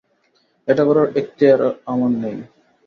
এটা 0.67 0.83
করার 0.87 1.07
এক্তিয়ার 1.15 1.59
আমার 1.85 2.11
নেই। 2.23 2.37